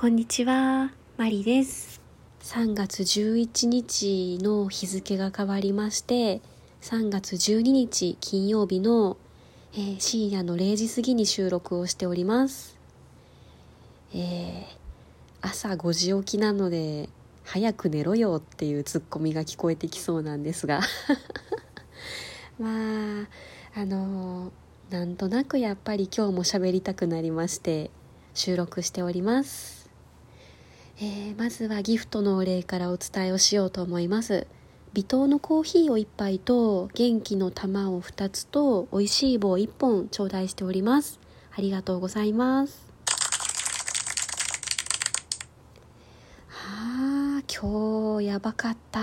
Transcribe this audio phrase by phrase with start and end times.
[0.00, 2.00] こんにちは、マリです。
[2.44, 6.40] 3月11日の日付が変わりまして、
[6.82, 9.16] 3月12日金曜日の、
[9.72, 12.78] えー深夜の0時過ぎに収録をしております。
[14.14, 14.64] えー
[15.40, 17.08] 朝5時起きなので、
[17.42, 20.80] 早く寝ろよっていうツッコミが聞こえてきそうなんですが。
[22.56, 23.26] まあ、
[23.74, 24.52] あの
[24.90, 27.90] なんとなくやっぱり今日も喋りたくなりまして、
[28.32, 29.77] 収録しております。
[31.00, 34.48] えーまずはギフトのお礼からお伝えをしようと思います。
[34.94, 41.20] 微糖のコーヒーを1杯と元気の玉を2つと美味しい棒1本頂戴しております。
[41.56, 42.88] ありがとうございます。
[46.48, 49.00] はあ今日やばかった、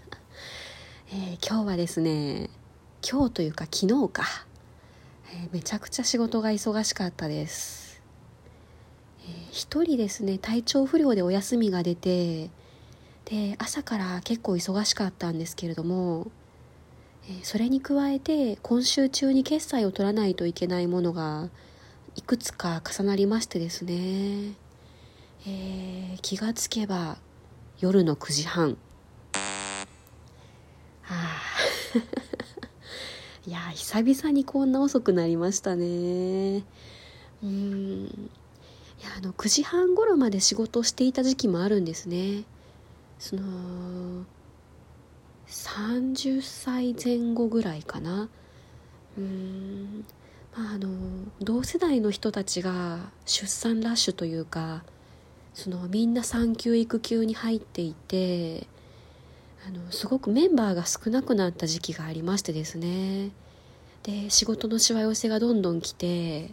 [1.12, 2.48] えー今日はですね
[3.06, 4.24] 今日というか昨日か、
[5.30, 7.83] えーめちゃくちゃ仕事が忙しかったです。
[9.54, 12.50] えー一人ですね体調不良でお休みが出て
[13.24, 16.26] で朝から結構忙しかったんですけれども、
[17.42, 21.48] それに加えて今週中に決済を取らないといけないものが
[22.16, 24.52] いくつか重なりましてですね、
[25.46, 27.16] えー気がつけば
[27.78, 28.76] 夜の9時半。
[31.02, 31.40] はあ
[33.46, 35.84] いや久々にこんな遅くなりましたね。
[35.86, 38.30] うーん。
[39.04, 42.44] やあの9時半頃まで仕事をしていた時期もあるんですね。
[43.18, 44.24] その
[45.46, 48.28] 30歳前後ぐらいかな。
[49.16, 50.04] うーん
[50.56, 50.88] まああの
[51.40, 54.84] 同世代の人たちが出産ラッシュというか
[55.52, 58.66] そのみんな産休育休に入っていて
[59.66, 63.30] あのすごくメンバーが少なくなった時期がありましてですね。
[64.02, 66.50] で仕事のしわ寄せがどんどん来て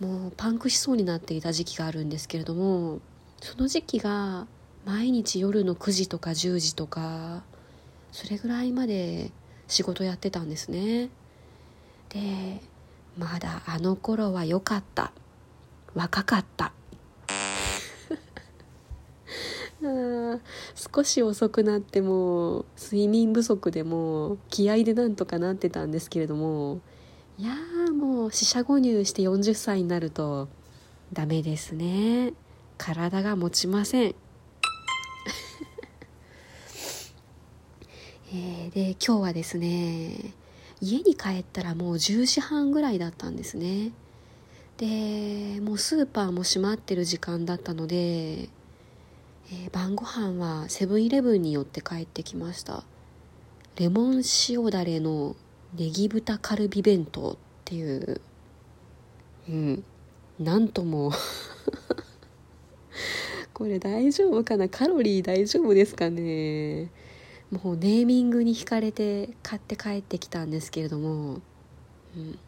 [0.00, 3.00] もうパンクしそうになっていた時期があるんですけれども
[3.40, 4.46] その時期が
[4.84, 7.42] 毎日夜の9時とか10時とか
[8.12, 9.30] それぐらいまで
[9.68, 11.10] 仕事やってたんですね。
[12.08, 12.60] で
[13.18, 15.12] まだあの頃は良かった。
[15.94, 16.72] 若かった。
[20.94, 26.80] 少し遅くなっても睡眠不足でも気合でなんとかなってたんですけれども
[27.38, 30.48] いやーもう四捨五入して40歳になると
[31.12, 32.32] ダメですね。
[32.78, 34.14] 体が持ちません。
[38.32, 40.32] えーで今日はですね
[40.80, 43.92] 家に帰ったらもう10時半ぐらいだったんですね。
[44.78, 52.82] でもうスーパーも閉まってる時間だったので、えー晩ご飯はセブンイレブンに寄って帰ってきました。
[53.76, 55.36] レモン塩だれの
[55.76, 58.20] ネギ豚カルビ弁当っていう
[59.48, 59.84] うん
[60.38, 61.12] なんとも。
[63.54, 64.68] これ大丈夫かな？
[64.68, 66.90] カロリー大丈夫ですかね？
[67.50, 71.40] もうネーミングに惹かれて買って帰ってきたんですけれども、
[72.16, 72.38] うん、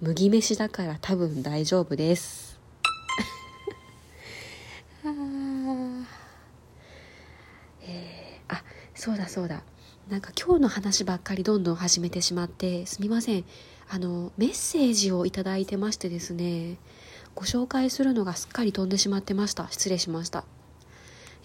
[0.00, 2.58] 麦飯だから多分大丈夫です。
[5.04, 5.08] あ
[7.82, 8.64] えーあ
[8.94, 9.62] そうだそうだ。
[10.10, 13.44] なんか今日の話ばっかりどんどん始めてしまってすみません。
[13.88, 16.76] あのメッセージをいただいてましてですね
[17.34, 19.66] ご紹介するのがすっかり飛んでしまってました。
[19.70, 20.44] 失礼しました。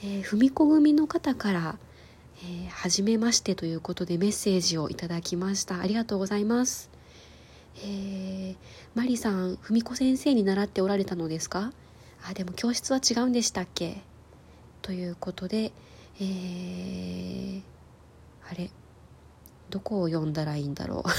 [0.03, 1.77] えー、踏み子組の方から、
[2.43, 5.79] えー、初めましてということでメッセージをいただきました。
[5.79, 6.89] ありがとうございます。
[7.77, 8.55] えー、
[8.93, 11.71] マリさん文子先生に習っておられたのですか？
[12.29, 14.01] あでも教室は違うんでしたっけ？
[14.81, 15.71] ということで
[16.21, 17.61] えー、
[18.49, 18.69] あれ？
[19.69, 21.09] どこを読んだらいいんだろう？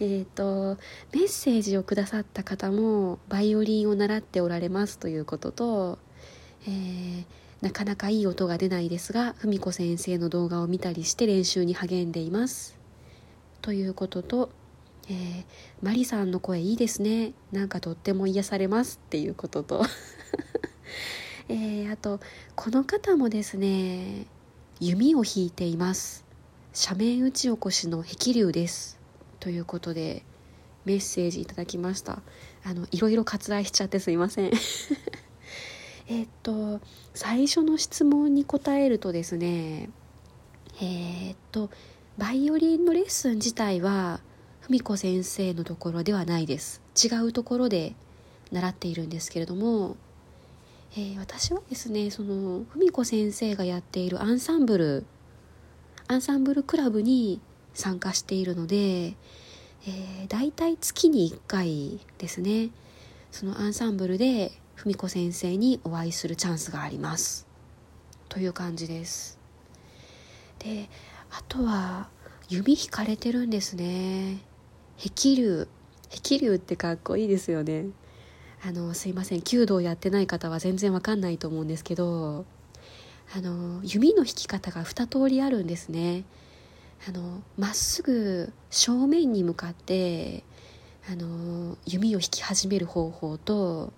[0.00, 0.76] えっと
[1.12, 5.98] メッセージをくださった方もバイオリンを習っておられますということと、
[6.66, 7.24] えー
[7.60, 12.78] なかなかいい音が出ないですが文子先生の動画を見たりして練習に励んでいます。
[13.62, 14.50] ということと、
[15.08, 15.44] えー
[15.82, 17.32] マリさんの声いいですね。
[17.50, 19.84] なんかとっても癒されますっていうことと。
[21.50, 22.20] えーあと
[22.54, 24.26] この方もですね
[24.80, 26.24] 弓を引いています。
[26.72, 29.00] 斜面打ち起こしの壁流です。
[29.40, 30.22] ということで
[30.84, 32.22] メッセージいただきました。
[32.64, 34.52] あのいろいろ割愛しちゃってすいません。
[36.06, 36.80] えっと
[37.12, 39.90] 最初の質問に答えるとですね
[40.80, 41.70] えーっと
[42.16, 44.20] バイオリンのレッスン自体は
[44.60, 46.80] 文子先生のところではないです。
[46.94, 47.96] 違うところで
[48.52, 49.96] 習っているんですけれども、
[50.92, 55.04] えー私はですねその文子先生がやっているアンサンブル
[56.08, 57.40] アンサンブルクラブに
[57.74, 62.70] 参加しているので、えー、大体月に1回ですね
[63.30, 67.46] そのアンサンブルで文子先生にお会いするチャンスがあります。
[68.28, 69.38] という感じです。
[70.58, 70.88] で
[71.30, 72.08] あとは
[72.48, 74.38] 指引かれてるんですね。
[74.98, 75.68] 壁流
[76.10, 77.86] 壁流ってかっこいいですよね。
[78.64, 79.42] あのすいません。
[79.42, 82.44] 弓道やってない方は全然わかんないと思うんですけど
[83.34, 86.24] あの弓の引き方が2通りあるんですね。
[87.06, 90.42] あのまっすぐ正面に向かって
[91.10, 93.92] あの弓を引き始める方法と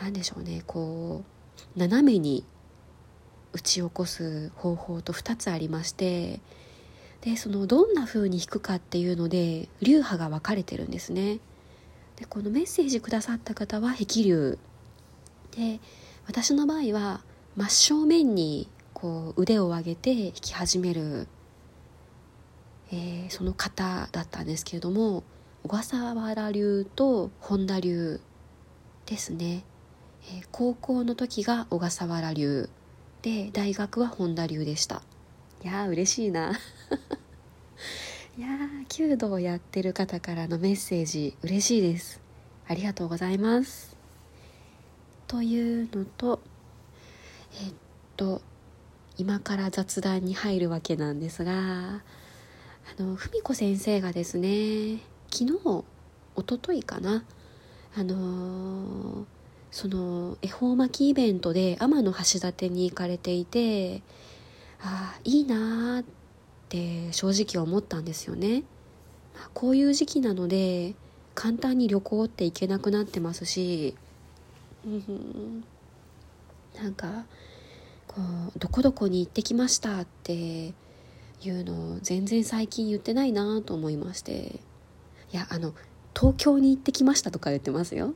[0.00, 0.62] 何でしょうね。
[0.66, 1.24] こ
[1.76, 2.44] う斜めに
[3.52, 6.40] 打ち起こす方法と2つありまして
[7.20, 11.40] でそのどんな風に弾くかっていうので流派が分かれてるんですね。
[12.20, 14.58] でこのメッセージくださった方は壁流
[15.56, 15.80] で
[16.26, 17.22] 私の場合は
[17.56, 21.26] 真正面にこう腕を上げて弾き始める、
[22.92, 25.24] えー、その方だったんですけれども
[25.62, 28.20] 小笠原流と本田流
[29.06, 29.64] ですね、
[30.28, 32.68] えー、高校の時が小笠原流。
[33.22, 35.02] で大学は本田流でした。
[35.62, 36.58] いやー嬉しいな。
[38.40, 42.22] いやー弓道やってる方からのメッセージ嬉しいです。
[42.66, 43.94] ありがとうございます。
[45.26, 46.40] というのと
[47.62, 47.74] えっ
[48.16, 48.40] と
[49.18, 52.02] 今から雑談に入るわけなんですがあ
[52.98, 55.00] の文子先生がですね
[55.30, 55.84] 昨日
[56.38, 57.24] 一昨日かな
[57.94, 59.26] あの
[59.70, 64.00] その恵方巻きイベントで天橋立に行かれていて
[64.80, 66.19] ああいいなーって
[67.12, 68.62] 正直思ったんですよね、
[69.54, 70.94] こういう時期なので
[71.34, 73.96] 簡単に旅行って行けなくなってますし、
[74.84, 75.64] うん、
[76.76, 77.24] なんか
[78.06, 78.20] こ
[78.54, 80.32] うどこどこに行ってきましたって
[81.42, 84.60] いうのを全然最近言ってないなと思いまして。
[85.32, 85.74] いやあの
[86.18, 88.14] 東京に行ってきましたとか言ってますよ。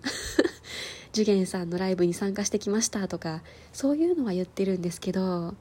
[1.12, 3.42] ジュゲンさんのライブに参加してきましたとか
[3.72, 5.54] そういうのは言ってるんですけど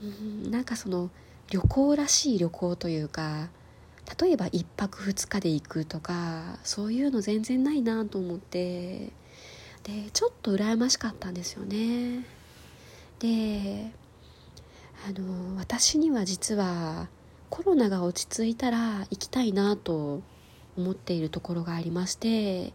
[0.00, 1.10] うんなんかその
[1.50, 3.48] 旅行らしい旅行というか
[4.20, 9.10] 例えば1泊2日で行くとかそういうの全然ないなと思って
[9.82, 12.26] でちょっと羨ましかったんですよね。
[13.18, 13.90] で
[15.06, 17.08] あの私には実は
[17.48, 20.22] コロナが落ち着いたら行きたいなと
[20.76, 22.72] 思っているところがありまして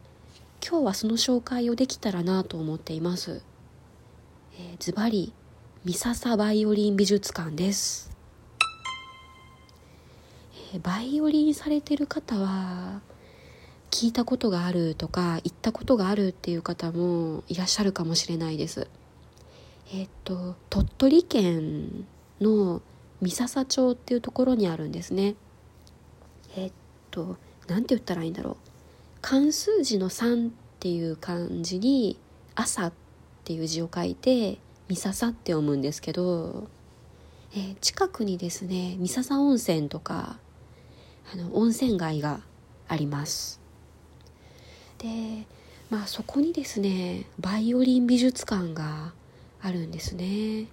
[0.67, 3.41] 今日はその紹介をできたらなと思っています。
[4.79, 5.33] ズバリ
[5.85, 8.14] 三笹バイオリン美術館です。
[10.79, 13.01] バイオリンされてる方は
[13.91, 18.87] 聞いたことがあるとか行ったことがあるっていう方もいらっしゃるかもしれないです。
[19.93, 22.05] えっと鳥取県
[22.41, 22.81] の
[23.21, 25.35] 三笹町っていうところにあるんですね。
[26.57, 26.71] えっ
[27.11, 27.37] と
[27.67, 28.55] 何て言ったらいいんだろう。
[29.21, 32.17] 漢数字の3っていう漢字に
[32.53, 32.93] 朝っ
[33.43, 34.57] ていう字を書いて
[34.87, 36.67] 三笹って読むんですけど、
[37.53, 40.37] えー、近くにですね三笹温泉とか
[41.33, 42.41] あの温泉街が
[42.87, 43.59] あります。
[44.97, 45.45] で
[45.89, 49.13] まあそこにですねバイオリン美術館が
[49.61, 50.67] あるんですね。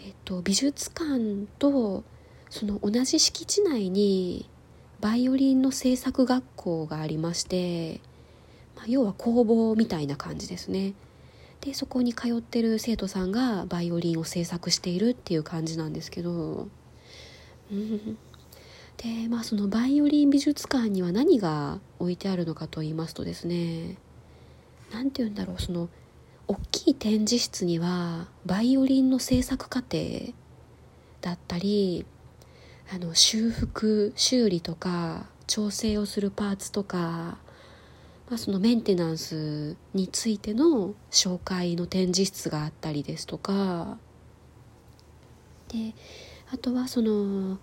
[0.00, 2.04] えっと美術館と
[2.50, 4.48] その同じ敷地内に
[5.00, 8.00] バイオリンの制作学校がありまして、
[8.76, 10.94] まあ、要は工房みたいな感じですね。
[11.60, 16.66] でそこに通ってる生徒さんがバイオリンを制作しているっていう感じなんですけど、
[17.70, 18.18] うん、
[19.02, 23.96] でまあそのバイオリン美術館には何が置いてあるのかと言いますとですね
[24.92, 25.88] 何て言うんだろうその
[26.46, 30.32] 大きい展示室にはバイオリンの制作過程
[31.20, 32.06] だったり
[32.94, 37.38] あの修復修理とか調整をするパーツとか、ま
[38.34, 43.98] あ、そのメンテナンスについての紹介の展示室があったりですとか。
[45.68, 45.94] で
[46.52, 47.58] あとはその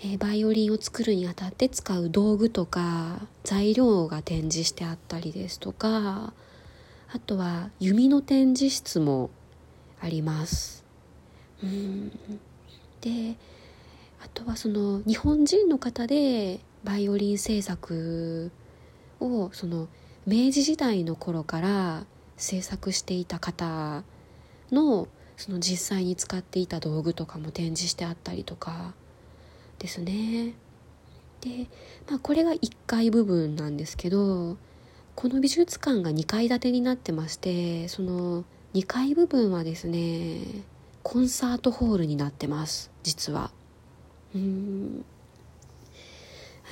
[0.00, 6.32] えー、バイオリンを作るにあたって使う道具とか材料が展示してあったりですとか
[7.12, 9.30] あとは弓の展示室も
[10.00, 10.84] あります。
[11.62, 12.10] うん。
[13.00, 13.36] で
[14.22, 18.50] あとはその日本人の方でバイオリン製作
[19.20, 19.88] をその
[20.26, 22.04] 明治時代の頃から
[22.36, 24.02] 制作していた方
[24.72, 28.94] のその実際に使っていた道具とかも展示してあったりとか
[29.84, 30.54] ですね。
[31.42, 31.68] で、
[32.08, 34.56] まあ、これが1階部分なんですけど
[35.14, 40.40] この美術館が2階建てになってましてその2階部分はですね
[41.02, 43.50] コンサートホールになってます実は。
[44.34, 45.04] うん。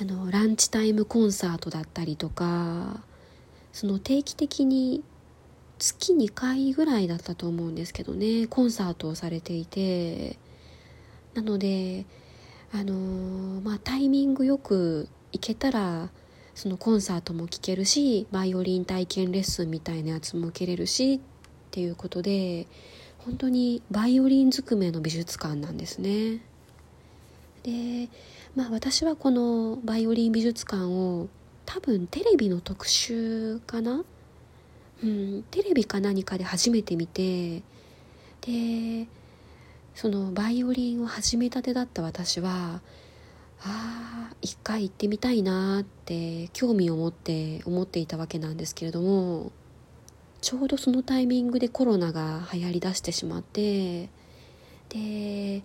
[0.01, 3.03] あのランチタイムコンサートだったりとか
[3.71, 5.03] その定期的に
[5.77, 10.39] 月2回ぐらいだったと思うんですけどねコンサートをされていて
[11.35, 12.07] なので
[12.73, 16.09] あのー、まあタイミングよく行けたら
[16.55, 21.19] そのコンサートも聴けるしバイオリン体験レッスンみたいなやつも受けれるしっ
[21.71, 22.65] ていうことで
[23.19, 26.41] 本当にバイオリンずくめの美術館なんですね。
[27.61, 28.09] で
[28.55, 31.29] まあ私はこのバイオリン美術館を
[31.65, 34.03] 多分テレビの特集かな？
[35.03, 37.61] うんテレビか何かで初めて見て
[38.41, 39.07] で
[39.95, 42.81] そのバイオリンを始めたてだった私は
[43.61, 49.51] ああ一回行ってみたいなって興味を持って思っていたわけなんですけれども
[50.41, 54.09] ちょうどそのタイミングでコロナが流行りだしてしまって
[54.89, 55.63] で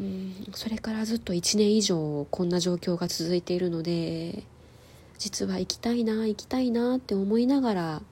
[0.00, 4.42] うんそれからずっと1年以上こんな状況が続いているので
[5.18, 8.02] 実は行きたいな行きたいなって思いながら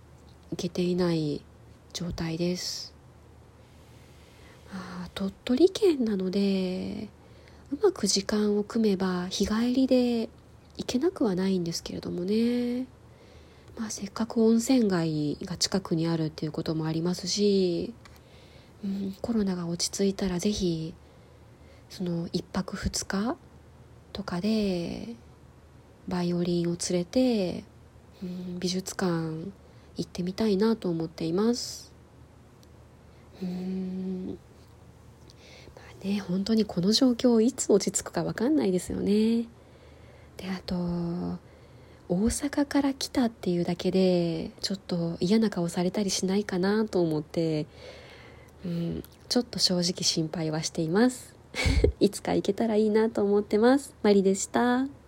[0.51, 1.43] 行けていない
[1.93, 2.90] 状態です。
[5.15, 7.09] 鳥取県なので
[7.73, 10.29] うまく時間を組めば日帰りで
[10.77, 12.87] 行けなくはないんですけれどもね、
[13.79, 17.93] まあ、せっかく温泉街が近くにあるっていうこともありますし、
[18.85, 20.95] うん、コロナが落ち着いたら是非
[21.91, 23.37] その1泊2日
[24.13, 25.15] とかで
[26.09, 27.65] バイオリンを連れて、
[28.23, 29.51] うん、美術館
[29.97, 31.93] 行ってみたいなと思っています。
[33.43, 34.00] うん。
[36.03, 39.47] ね本当にこの状況いつ落ち着くか分かんないですよね。
[40.37, 40.75] であと
[42.09, 47.67] 大阪から来たっていうだけでちょっと嫌な顔されたりしないかなと思って、
[48.65, 51.37] うん、ちょっと正直心配はしています。
[52.01, 53.95] いつか行けたらいいなと思ってます。
[54.03, 55.00] マリでした。